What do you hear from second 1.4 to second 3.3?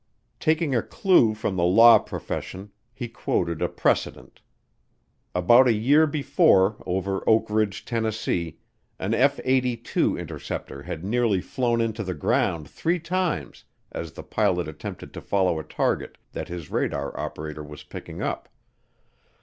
the law profession, he